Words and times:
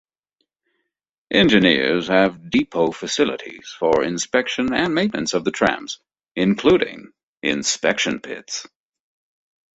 Engineers 1.31 2.07
have 2.07 2.49
depot 2.49 2.91
facilities 2.91 3.69
for 3.77 4.03
inspection 4.03 4.73
and 4.73 4.95
maintenance 4.95 5.35
of 5.35 5.43
the 5.43 5.51
trams, 5.51 5.99
including 6.35 7.11
inspection 7.43 8.19
pits. 8.19 8.65